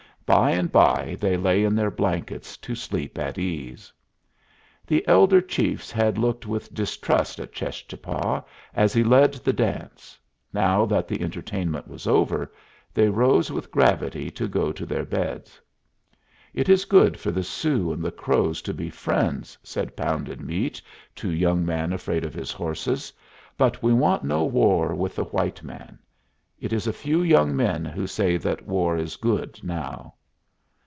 By 0.27 0.51
and 0.51 0.71
by 0.71 1.17
they 1.19 1.35
lay 1.35 1.65
in 1.65 1.75
their 1.75 1.91
blankets 1.91 2.55
to 2.59 2.73
sleep 2.73 3.17
at 3.19 3.37
ease. 3.37 3.91
The 4.87 5.05
elder 5.05 5.41
chiefs 5.41 5.91
had 5.91 6.17
looked 6.17 6.45
with 6.47 6.73
distrust 6.73 7.37
at 7.37 7.51
Cheschapah 7.51 8.45
as 8.73 8.93
he 8.93 9.03
led 9.03 9.33
the 9.33 9.51
dance; 9.51 10.17
now 10.53 10.85
that 10.85 11.09
the 11.09 11.19
entertainment 11.21 11.89
was 11.89 12.07
over, 12.07 12.49
they 12.93 13.09
rose 13.09 13.51
with 13.51 13.71
gravity 13.71 14.29
to 14.31 14.47
go 14.47 14.71
to 14.71 14.85
their 14.85 15.03
beds. 15.03 15.59
"It 16.53 16.69
is 16.69 16.85
good 16.85 17.19
for 17.19 17.31
the 17.31 17.43
Sioux 17.43 17.91
and 17.91 18.01
the 18.01 18.09
Crows 18.11 18.61
to 18.61 18.73
be 18.73 18.89
friends," 18.89 19.57
said 19.63 19.97
Pounded 19.97 20.39
Meat 20.39 20.81
to 21.17 21.29
Young 21.29 21.65
man 21.65 21.91
afraid 21.91 22.23
of 22.23 22.33
his 22.33 22.53
horses. 22.53 23.11
"But 23.57 23.83
we 23.83 23.91
want 23.91 24.23
no 24.23 24.45
war 24.45 24.95
with 24.95 25.17
the 25.17 25.25
white 25.25 25.61
man. 25.61 25.99
It 26.57 26.71
is 26.71 26.87
a 26.87 26.93
few 26.93 27.21
young 27.21 27.53
men 27.53 27.83
who 27.83 28.07
say 28.07 28.37
that 28.37 28.65
war 28.65 28.95
is 28.95 29.17
good 29.17 29.59
now." 29.61 30.13